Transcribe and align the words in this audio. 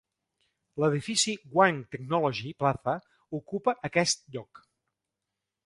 L'edifici 0.83 1.35
One 1.59 1.83
Technology 1.95 2.55
Plaza 2.63 2.97
ocupa 3.41 3.77
aquest 3.91 4.27
lloc. 4.39 4.67